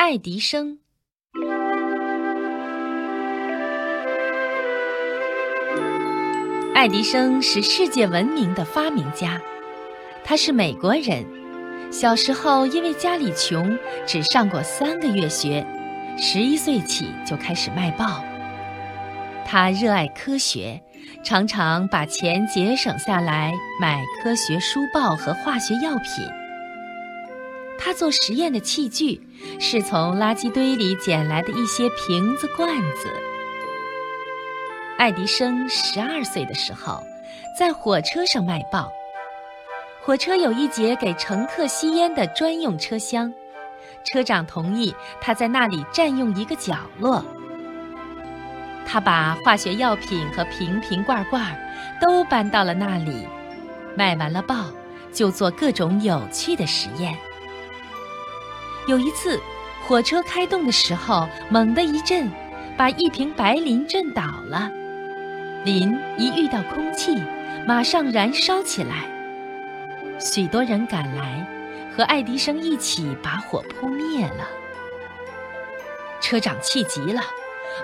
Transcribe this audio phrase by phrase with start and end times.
[0.00, 0.78] 爱迪生。
[6.72, 9.40] 爱迪生是世界闻名的发明家，
[10.22, 11.26] 他是美国人。
[11.90, 13.76] 小时候因为家里穷，
[14.06, 15.66] 只上过三个月学，
[16.16, 18.24] 十一岁起就开始卖报。
[19.44, 20.80] 他热爱科学，
[21.24, 26.24] 常常把钱节省下来买科学书报和化学药品。
[27.78, 29.20] 他做实验的器具
[29.60, 33.08] 是从垃圾堆里捡来的一些瓶子、罐子。
[34.98, 37.00] 爱迪生十二岁的时候，
[37.56, 38.90] 在火车上卖报。
[40.02, 43.32] 火车有一节给乘客吸烟的专用车厢，
[44.04, 47.24] 车长同意他在那里占用一个角落。
[48.84, 51.44] 他把化学药品和瓶瓶罐罐
[52.00, 53.26] 都搬到了那里，
[53.94, 54.64] 卖完了报，
[55.12, 57.16] 就做各种有趣的实验。
[58.88, 59.38] 有一次，
[59.86, 62.32] 火车开动的时候，猛地一震，
[62.74, 64.70] 把一瓶白磷震倒了。
[65.62, 67.22] 磷一遇到空气，
[67.66, 69.04] 马上燃烧起来。
[70.18, 71.46] 许多人赶来，
[71.94, 74.48] 和爱迪生一起把火扑灭了。
[76.18, 77.20] 车长气极了。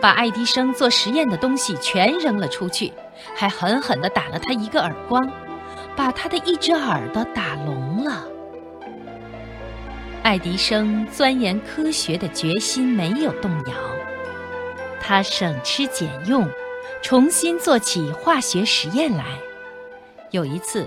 [0.00, 2.92] 把爱迪生做实验的东西全扔了出去，
[3.34, 5.28] 还狠狠地打了他一个耳光，
[5.96, 8.24] 把他的一只耳朵打聋了。
[10.22, 13.72] 爱迪生钻研科学的决心没有动摇，
[15.00, 16.46] 他省吃俭用，
[17.02, 19.24] 重新做起化学实验来。
[20.30, 20.86] 有一次，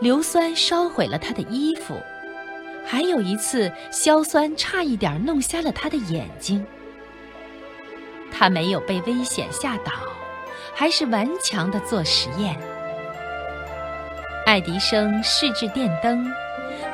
[0.00, 1.94] 硫酸烧毁了他的衣服；
[2.84, 6.66] 还有一次，硝酸差一点弄瞎了他的眼睛。
[8.32, 9.92] 他没有被危险吓倒，
[10.74, 12.58] 还是顽强地做实验。
[14.44, 16.30] 爱迪生试制电灯，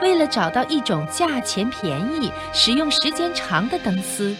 [0.00, 4.34] 为了找到一种价钱便宜、使用时间长的灯丝，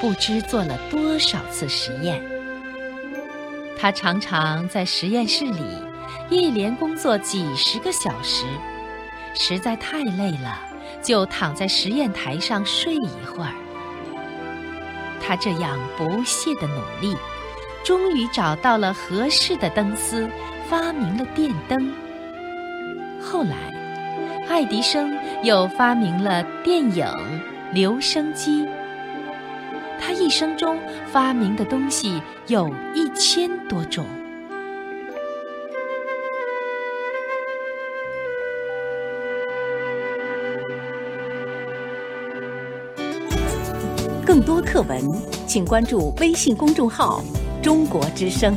[0.00, 2.22] 不知做了多少次实验。
[3.78, 5.62] 他常常在实验室里
[6.28, 8.44] 一连工作几十个小时，
[9.34, 10.58] 实在太累了，
[11.00, 13.52] 就躺在实验台上睡一会儿。
[15.20, 17.16] 他这样不懈的努力，
[17.84, 20.28] 终于找到了合适的灯丝，
[20.68, 21.92] 发明了电灯。
[23.22, 23.72] 后来，
[24.46, 27.06] 爱迪生又发明了电影、
[27.72, 28.66] 留声机。
[30.00, 30.78] 他一生中
[31.10, 34.04] 发明的东西有一千多种。
[44.24, 45.02] 更多课文，
[45.46, 47.22] 请关注微信公众号
[47.62, 48.56] “中国之声”。